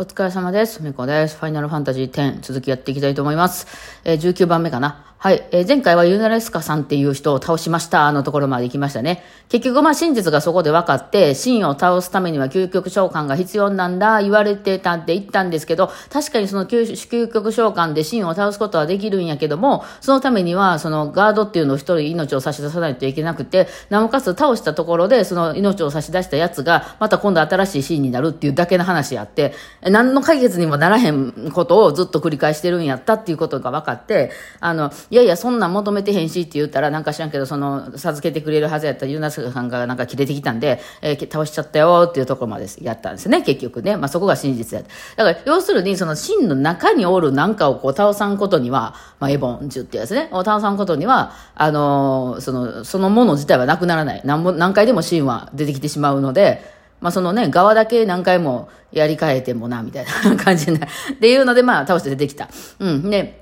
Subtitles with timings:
[0.00, 0.82] お疲れ様です。
[0.82, 1.36] みこです。
[1.36, 3.66] ファイナルファンタジー10続きやっていきたいと思います。
[4.02, 5.09] えー、19番目かな。
[5.22, 5.46] はい。
[5.50, 9.22] えー、前回はユナレスカさんっていう人を倒しましたのところまで行きましたね。
[9.50, 29.52] 結局まあ真実がそこで分かって、真を倒すためには究極召喚が必要なんだ、言われてたって言ったんですけど、確かにその究極召喚で真を倒すことはできるんやけども、そのためにはそのガードっていうのを一人命を差し出さないといけなくて、なおかつ倒したところでその命を差し出したやつがまた今度新しいシーンになるっていうだけの話やって、
[29.82, 34.30] 何の解決にもならへんことをずっと繰り返してるんやったっていうことが分かって、
[34.60, 43.96] あの、いやいやそんなん求めてへんしって言ったらなんか知らんけど、その、授けてくれるはずやったユナスさんがなんか切れてきたんで、えー、倒しちゃったよっていうところまでやったんですね、結局ね。
[43.96, 44.84] まあそこが真実や
[45.16, 54.22] だから要するにその真の中におるなんかをこう倒さんことには、まあエボンジュってやつね、を倒さんことには、あのー、その、そのもの自体はなくならない。
[54.24, 56.62] 何も、何回でも真は出てきてしまうので、
[57.00, 60.92] まあそのね、側だけ何回もやり替えてもな、みたいな感じになる。
[61.14, 62.48] っていうので、まあ倒して出てきた。
[62.78, 63.10] うん。
[63.10, 63.39] で、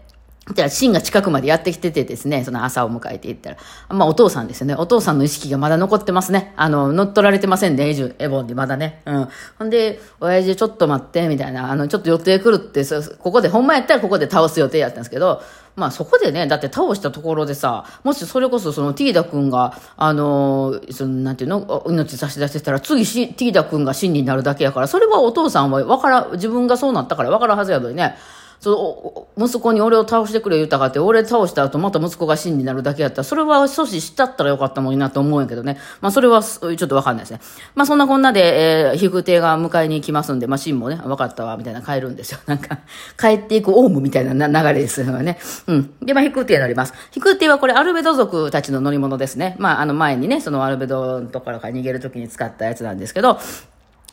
[0.54, 3.56] じゃあ、シンが近くまでやってきててですね、その朝を迎えていったら、
[3.91, 4.74] まあお父さんですよね。
[4.74, 6.54] お父さんの意識がまだ残ってますね。
[6.56, 9.02] あの、乗っ取られてませんね、エジュ、エボンでまだね。
[9.04, 9.28] うん。
[9.58, 12.82] ほんで、親父ちょっと待って、みたいな、あの、ちょっと予定来るって、
[13.19, 15.42] ここで、ほんまやったらここで倒す予定やったんですけど、
[15.76, 28.16] まあそこでね、だって倒したところでさ、もしそれこそそのティーダ君が、あの、その、なんていうの、命差し出してたら、次し、ティーダ君が真になるだけやから、それはお父さんはわから、自分がそうなったからわからんはずやのにね。
[28.60, 35.78] その息子に俺を倒してくれ言うたかって、俺倒した後また息子が死になるだけやったら、それは阻止したったらよかったのになと思うんやけどね。
[36.00, 37.40] まあそれはちょっとわかんないですね。
[37.74, 42.40] まあそんなこんなで、えー、皮膚艇が迎えに来ますんで、まあシンもね、わかったわ、みたいな帰るんですよ。
[42.46, 42.78] なんか、
[43.18, 45.38] 帰っていくオウムみたいな流れですよね。
[45.68, 45.94] うん。
[46.02, 46.94] で、まあ皮膚艇になります。
[47.12, 49.56] 皮膚艇はこれアルベド族たちの乗り物ですね。
[49.58, 53.38] まああの前にね、そのアルベドのところから逃げるときに使ったやつなんですけど、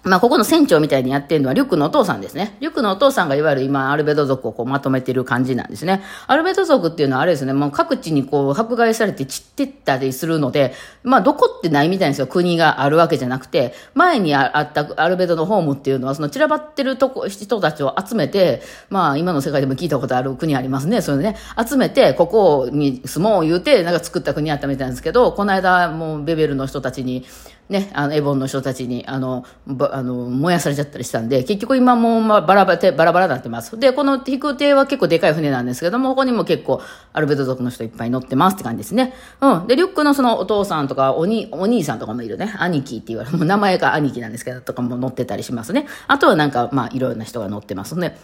[0.05, 2.57] まあ、ここの船長みたいにやってるのはリュックのお父さんですね。
[2.59, 6.03] リュックのお父さんがいわゆる今、アルベド族をこうまとめてる感じなんですね。
[6.27, 12.27] アルベド族っていうのはあれですね、もう各地にこう迫害されて散ってったりするので、まあ、どこってないみたいですよ。
[12.27, 21.01] 国があるわけじゃなくて、前にあったアルベドのホームっていうのは、その散らばってるとこ、人たちを集めて、まあ、今の世界でも聞いたことある国ありますね。
[21.01, 21.35] それでね、
[21.67, 27.25] 集めて、ここに住もう言うて、なんか作った国あったみたいなんですけど、この間、もうベベルの人たちに、
[27.67, 29.43] ね、あの、エボンの人たちに、あの、
[29.91, 33.79] あの、燃やされちゃったりしたんで、結局今も、ま、バラバラ、バラバラになってます。
[33.79, 36.79] で、この飛空艇は結構でかい船なんですけども、ここにも結構、
[37.11, 39.13] アルベド族の人いっぱい乗ってますって感じですね。
[39.41, 39.67] うん。
[39.67, 42.53] で、リュックのそのお父さんとか、おに、お兄さんとかもいるね。
[42.59, 43.37] 兄貴って言われる。
[43.37, 45.87] もう名前が兄貴なんですけど、とかも乗ってたりしますね。
[46.07, 48.19] あとはなんか、まあ、いろいろな人が乗ってますね。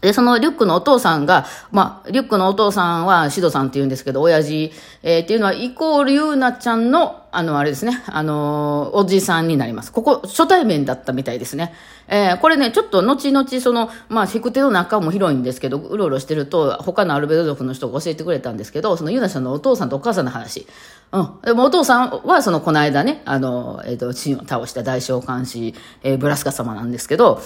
[0.00, 4.72] で、そのリュックのお父さんが、まあ、リュックのお父さんはシドさんって言うんですけど、親父、
[5.02, 9.90] えー、っていうのは、イコールユーナちゃんの、あの、あれですね、あのー、おじさんになります。
[9.90, 11.74] ここ、初対面だったみたいですね。
[12.06, 20.66] えー、これね、ちょっと後々、その、まあ、引く手の中も広いんですけど、うろうろしてると、他のアルベド族の人が教えてくれたんですけど、そのユーナちゃんのお父さんとお母さんの話。
[21.10, 21.40] うん。
[21.42, 27.42] でもお父さんは、その、この間ね、あの、えっ、ー、と、チンを倒した大召喚師、えー、ブラスカ様なんですけど、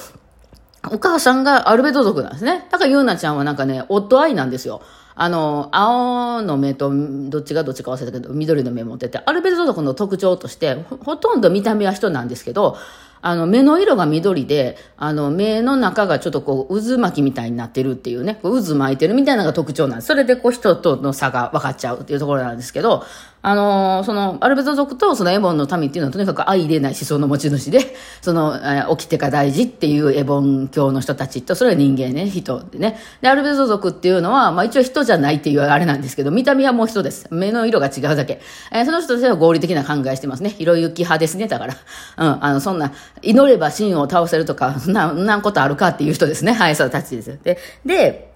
[0.91, 2.67] お母さんがアルベド族なんですね。
[2.71, 4.83] だからユーナちゃんはなんかね、夫愛なんですよ。
[5.15, 6.91] あの、青の目と、
[7.29, 12.77] どっちがどっちか忘れたけど、緑の目持ってて、アルベド族の特徴として、ほとんど見た目は人なんですけど、
[13.25, 20.09] あの、目の色が緑で、あの、目の中がちょっとこう、渦巻きみたいになってるっていうね、こう渦巻いてるみたいなのが特徴なんです。
[20.09, 23.05] それでこう、人との差が分かっちゃうっていうところなんですけど、
[23.45, 27.81] あのー、その、アルベト族とそのエボンの民っていうのはとにかく相入れない思想の持ち主で、
[28.23, 33.01] その、えー、起きてか大事っていうエボン教の人たちと、それは人間ね、人でね。
[33.21, 37.27] で、アルベト族っていうのは、まあ一応人じゃないっていうあれなんですけど、見た目はもう人です。
[37.31, 38.41] 目の色が違うだけ。
[38.71, 40.51] えー、その人たちは合理的な考えしてますね。
[40.51, 41.75] ひろゆき派ですね、だから。
[42.19, 42.93] うん、あの、そんな、
[43.23, 46.53] 祈れば真を倒せるとか、 な、なんことあるかっていう人ですね。
[46.53, 47.39] はい、そうたちです。
[47.43, 48.32] で、で、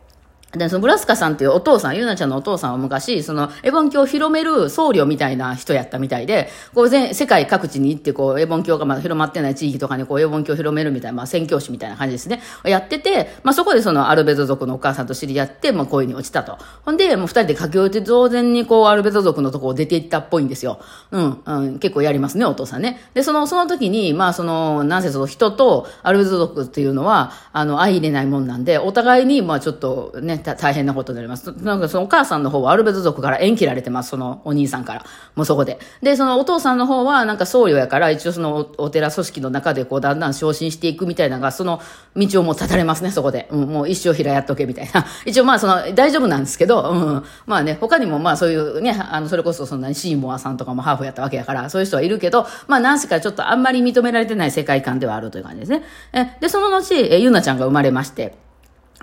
[0.57, 12.41] で、そのブラスカさんっていうお父さん、ゆうなちゃんのお父さんは昔、その、エボン教を広める僧侶みたいな人やったみたいで、こう全、世界各地に行って、こう、エボン教がまだ広まってない地域とかに、こう、エボン教を広めるみたいな、まあ、宣教師みたいな感じですね。
[12.65, 16.59] やってて、まあ、そこでその、アルベド族のお母さんと知り合って、まあ、恋に落ちたと。
[16.85, 20.81] ほんで、もう二人で駆け落ちて、当然にこう、アルベド族のとこを出ていったっぽいんですよ。
[21.11, 23.01] うん、うん、結構やりますね、お父さんね。
[23.15, 31.53] で、その、その時に、まあ、その、なんせその人とアルベド族っていうのは、あの、相入れないもんなんで、お互いに、まあ、ちょっとね、大変なことになります。
[31.63, 35.05] なんかそのお母さんの方はアルベド族から縁切られてます、そのお兄さんから。
[35.35, 35.79] もうそこで。
[36.03, 41.81] で、そのお父さんの方はなんか僧侶やから、一応そのお寺組織の中でこうだんだん昇進していくみたいなのが、その
[42.17, 43.49] 道をもう立たれますね、そこで。
[43.51, 45.05] うん、もう一生平やっとけみたいな。
[45.27, 55.83] 一応まあその大丈夫なんですけど、うん、まあね、他にもまあそういうね、あの、それこそそんなにシーモアさんとかもハーフやったわけやから、そういう人はいるけど、まあ何しかちょっとあんまり認められてない世界観ではあるという感じですね。
[56.13, 58.46] え、で、その後、え、ゆなちゃんが生まれまして、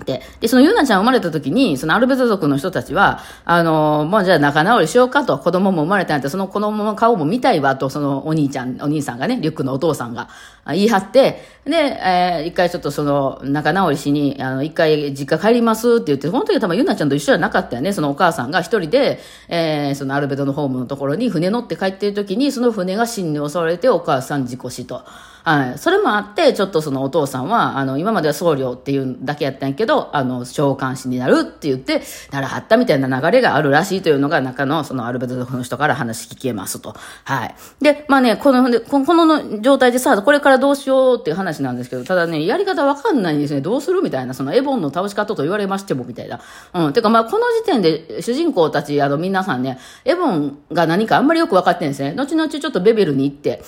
[0.04, 10.28] で、で、そのゆなちゃん生まれた時に、そのアルベト族の人たちは、あの、もうじゃあ仲直りしようかと、子供も生まれたんやったら、その子供の顔も見たいわと、そのお兄ちゃん、お兄さんがね、リュックのお父さんが
[10.66, 17.92] 言い張って、で、えー、一回ちょっとその仲直りしに、あの、一回実家帰りますって言って、その時は多分ゆなちゃんと一緒じゃなかったよね。
[17.92, 25.04] そのお母さんが一人で、えー、そのアルベトのホームのところに船乗って帰ってる時に、その船が死に襲われてお母さん事故死と。
[25.44, 25.78] はい。
[25.78, 32.00] それもあって、ちょっとそのお父さんは、あの、今までは僧侶っていうだけやったんやけど、あの、召喚師になるって言って、
[32.32, 36.96] ならはったみたいな流れがあるらしいというのが、中の、そのアルベト族の人から話聞けますと。
[37.24, 37.54] はい。
[37.78, 43.60] で、まあね、この、この状態でさ、これからどうしようっていう話なんですけど、ただね、やり方わかんないんですね。
[43.60, 46.40] どうするみたいな、そのエボンの倒し方と言われましても、みたいな。
[46.72, 46.92] うん。
[46.94, 52.14] てか、まあ、この時点で、主人公たち、あの、皆さんね、エボンが何かあんまりよくわかってんですね。
[52.16, 53.62] 後々ちょっとベベルに行って、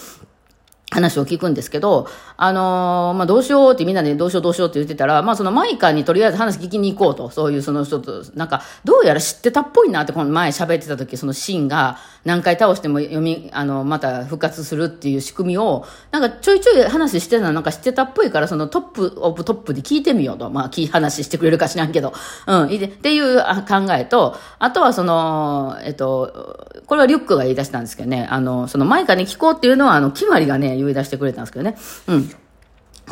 [0.97, 20.51] 話を聞くんですけど、あのー、まあ、どうしようってみんなでどうしようどうしようって言ってたら、まあ、そのマイカにとりあえず話聞きに行こうと、そういうその人と、なんか、どうやら知ってたっぽいなって、この前喋ってた時、そのシーンが何回倒しても読み、あの、また復活するっていう仕組みを、なんかちょいちょい話してたのなんか知ってたっぽいから、その top of top で聞いてみようと。
[20.51, 22.13] まあ、話してくれるか知らんけど。
[22.47, 31.77] うん、っていう考えと、あとはその、えっと、これはリュックが言い出したんですけどね、あの、そのマイカに聞こうっていうのは、あの、決まりがね、言い出してくれたんですけどね。
[32.09, 32.31] うん。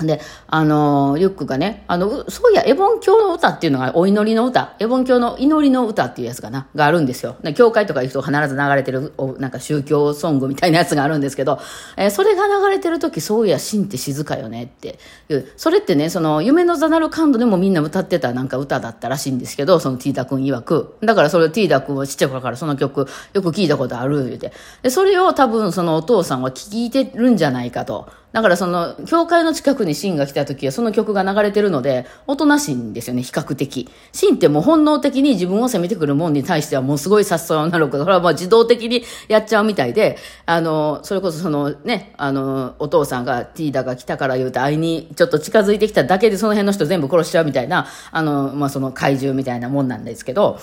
[0.02, 7.36] で、あの、リュックがね、あの、そういや、エボン教の歌っていうのが、お祈りの歌、エボン教の祈りの歌っていうやつかな、があるんですよ。
[7.42, 11.60] で教会とか行くと必ず流れてる、なんか宗教ソングみたいなやつがあるんですけど、
[11.96, 14.98] えー、それが流れてる時、そういや、神って静かよねって
[15.28, 20.96] いう、それってね、その、夢のザナルカンドでもみんな歌ってたなんか歌だったらしいんですけど、そのティータ君曰く。
[21.02, 24.52] だからそれをティータ君はちっちゃい頃からその曲、よく聞いたことある、言うて。
[24.82, 28.08] で、それを多分そのお父さんは聞いてるんじゃないかと。
[28.34, 33.88] だからその、教会の近くにシンが来た時はその曲が流れてるので、おとなしいんですよね、比較的。
[34.10, 50.58] シンってもう本能的に自分を責めてくるもんに対してはもうすごい殺傷なるけど、それはもう自動的にやっちゃうみたいで、あの、それこそそのね、あの、お父さんがティーダが来たから言うて会いにちょっと近づいてきただけでその辺の人全部殺しちゃうみたいな、あの、まあ、その怪獣みたいなもんなんですけど、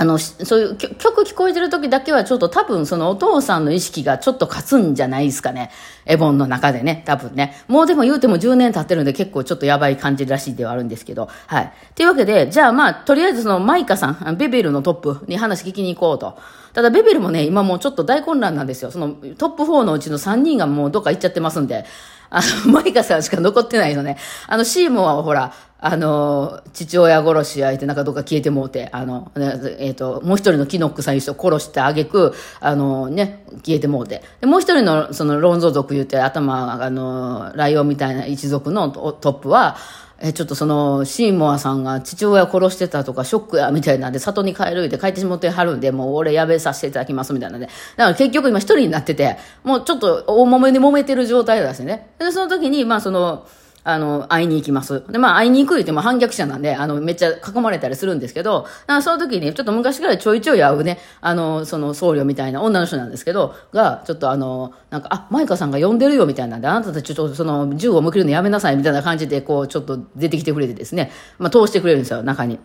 [0.00, 5.72] あの、そういう曲聞こえてる時だけはちょっと多分そのお父さんの意識がちょっと勝つんじゃないですかね。
[6.06, 7.64] エボンの中でね、多分ね。
[7.66, 11.28] もうでも言うても10年経ってるんで結構ちょっとやばい感じらしいではあるんですけど。
[11.48, 11.72] はい。
[11.96, 16.38] というわけで、じゃあまあ、とりあえずそのマイカさん、ベベルのトップに話聞きに行こうと。
[16.74, 18.92] ただベベルもね、今もうちょっと大混乱なんですよ。
[18.92, 21.86] そのトップ4のうちの3人がもうどっか行っちゃってますんで。
[22.30, 24.18] あの、マイカさんしか残ってないのね。
[24.46, 34.22] あの、シーモアはほら、あの、父親殺し相手なんかどっか消えてもうて、あの、えっ、ー、と、もう一人のキノックさんいう人殺してあげく、あのね、消えてもうて。
[34.40, 39.76] で、もう一人の、その、ロンゾ族言うて、頭、あの、ライオンみたいな一族のトップは、
[40.20, 47.66] え、ちょっとその、シーモアさんが父親殺してたとか、ショックや、みたいなんで、里に帰るって帰ってしもってはるんで、もう俺やべさせていただきます、みたいなんで。
[47.66, 47.72] だ
[48.04, 52.10] から結局今一人になってて、もうちょっと大揉めに揉めてる状態だしね。
[52.18, 53.46] で、その時に、まあその、
[53.88, 55.02] あの、会いに行きます。
[55.08, 58.66] で、まあ、会いに行く言っても反逆者なんで、あの、めっちゃ囲まれたりするんですけど、
[59.02, 72.58] その時に、ちょっと昔からちょいちょい会うね、あの、その僧侶みたいな女の人なんですけど、が、ちょっとあの、なんか、あ、マイカさんが呼んでるよみたいなんで、あなたたちちょっとその、銃を向けるのやめなさいみたいな感じで、こう、ちょっと出てきてくれてですね、まあ、通してくれるんですよ、中に。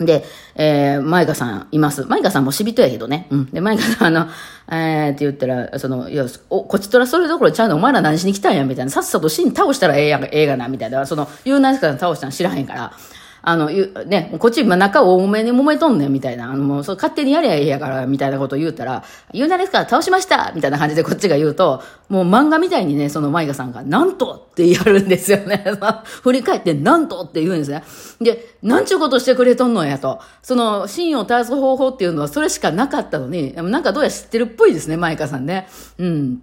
[0.00, 0.24] で、
[0.56, 2.04] えー、マイカさんいます。
[2.04, 3.28] マイカさんも死人やけどね。
[3.30, 3.46] うん。
[3.46, 4.28] で、マイカさん、あの、
[4.70, 8.90] えー、って言ったら、その、いや、お、こっちとらそれどころちゃうの、お前ら何しに来たんや、みたいな。
[8.90, 11.06] さっさと死に倒したらええやん、ええがな、みたいな。
[11.06, 12.92] その、ユーナイスカさん倒したの知らへんから。
[13.46, 25.64] あの、ね、こっち今中多めに揉めとんねんみたいな、あの、もう、そ勝手にやりゃええやから、みたいなことを言うたら、言うなですから倒しましたみたいな感じでこっちが言うと、もう漫画みたいにね、そのマイカさんが、なんとってやるんですよね。
[26.22, 27.84] 振り返って、なんとって言うんですね。
[28.20, 30.20] で、なんちゅうことしてくれとんのやと。
[30.42, 35.68] その、芯を絶つ方法っていうのはそれしかなかったのに、なんかどうやら知ってるっぽいですね、マイカさんね。
[35.98, 36.42] うん。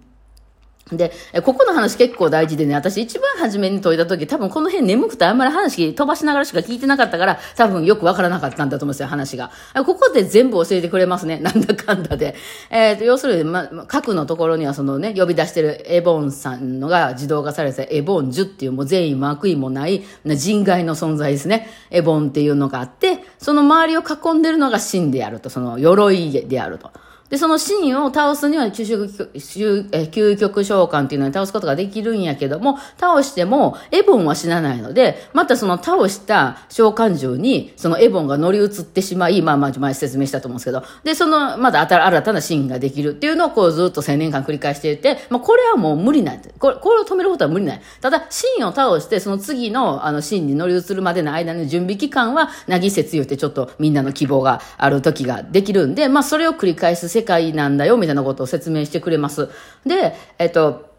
[0.96, 1.12] で、
[1.44, 9.50] ここの話結構大事でね、私一番初めに解いた時、多分この辺眠くてあんまり話飛ばしながらしか聞いてなかったから、多分よくわからなかったんだと思うんですよ、話が。
[9.84, 12.34] ここで全部教えてくれますね、 なんだかんだで。
[12.70, 21.68] えっ、ー、と、要するに、ま、核のところにはそのね、呼び出してるエボンさんのが自動化されてエボンジュっていうもう善意も悪意もない人外の存在ですね。
[21.90, 26.90] エボンっていうのがあって、その周りを囲んでるのが真であると、その鎧であると。
[27.32, 47.80] で、その真を倒すには究極、究極召喚っていうのに倒すことができるんやけども、倒してもエボンは死なないので、またその倒した召喚獣に、そのエボンが乗り移ってしまい、まあまあ前説明したと思うんですけど、で、その、また新たな真ができるっていうのをこうずっと1000年間繰り返していて、まあこれはもう無理なんこれ、これを止めることは無理ない。
[48.02, 59.48] ただ、真を倒して、その次のあの真に乗り移るまでの間の準備期間は、なぎ説言ってちょっとみんなの希望がある時ができるんで、まあそれを繰り返す世界なんだよ、みたいなことを説明してくれます。
[59.86, 60.92] で、えっと、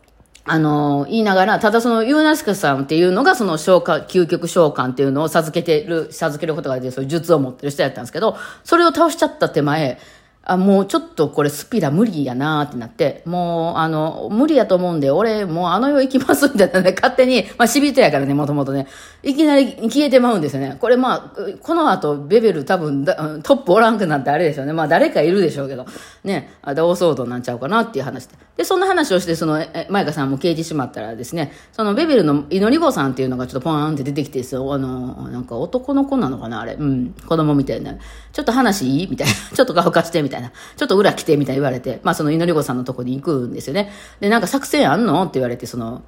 [0.46, 10.00] あの、言いながら、ただそのユーナスカさんっていうのがその召喚、究極召喚っていうのを授けてる、授けることができる、そういう術を持ってる人やったんですけど、それを倒しちゃった手前、
[10.45, 18.88] あ、もうちょっとこれスピラ無理やなーってなって、もう、あの、無理やと思うんで、俺、もうあの世行きますみたいなね、勝手に、まあ、死人やからね、もともとね、
[19.23, 20.75] いきなり消えてまうんですよね。
[20.81, 24.73] これまあ、この後、ベベル多分トップおらんくなってあれでしょうね。
[24.73, 25.85] まあ、誰かいるでしょうけど、
[26.25, 28.35] ね、大騒動になっちゃうかなっていう話で。
[28.57, 36.73] で、そんな話をして、その、マイカさんも刑事しまったらですね、そのベベルの祈り子さんっていうのがちょっとポーンって出てきてですよ、あの、なんか男の子なのかな、あれ。
[36.73, 37.95] うん、子供みたいな。
[38.33, 39.07] ちょっと話いい？
[39.09, 39.33] みたいな。
[39.55, 40.32] ちょっと顔貸してみたいな。
[40.33, 43.91] たいなちょっと裏来てみたいに言われて、まあその祈り子さんのとこに行くんですよね。
[44.19, 46.03] で、なんか作戦あんのって言われて、その、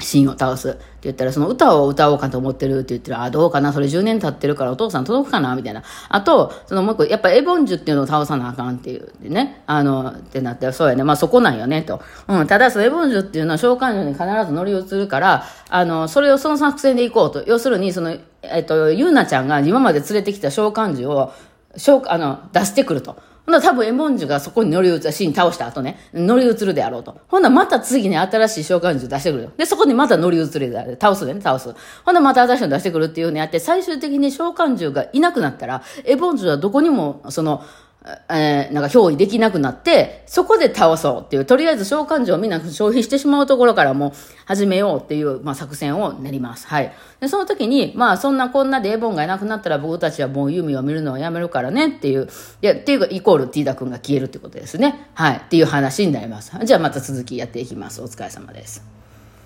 [0.00, 5.82] 芯を倒すって言ったら、その歌を歌おうかと思ってるって言ったら、あ、どうかなそれ10年経ってるからお父さん届くかなみたいな。
[6.08, 9.62] あと、そのもう一個、やっぱエボンジュっていうのを倒さなあかんっていうね。
[9.66, 11.04] あの、ってなって、そうやね。
[11.04, 12.02] まあそこなんよね、と。
[12.26, 12.46] うん。
[12.46, 17.44] ただ、そのエボンジュっていうのは召喚獣に必ず乗り移るから、あの、それをその作戦で行こうと。
[17.46, 21.32] 要するに、その、えっと、ゆうなちゃんが今まで連れてきた召喚獣を、
[21.76, 23.16] 召あの、出してくると。
[23.46, 27.20] ほんなら多分エモンジュがそこに乗り移る、シーン倒した後ね、乗り移るであろうと。
[27.28, 29.52] ほんならまた次に新しい召喚獣出してくるよ。
[29.58, 30.96] で、そこにまた乗り移るである。
[31.00, 31.74] 倒すね、倒す。
[32.04, 37.62] ほんならまた新しいの出してくるっていうふうにやって、最終的に召喚獣がいなくなったら、エボンジュはどこにも、その、
[38.28, 44.12] えー、なんか憑依できなくなって、そこで倒そうっていう、とりあえず召喚獣をみんな消費してしまうところからもう
[44.44, 46.66] 始めようっていう、まあ、作戦を練ります。
[46.66, 46.92] はい。
[47.20, 52.28] で、その時に、まあ、そんなこんなでエボンがいなくなったら僕たちはもう弓を見るのをやめるからねっていう、
[52.60, 55.08] いや、っていうか、イコールティーダ君が消えるってことですね。
[55.14, 55.36] はい。
[55.36, 56.52] っていう話になります。
[56.62, 58.02] じゃあまた続きやっていきます。
[58.02, 59.03] お疲れ様です。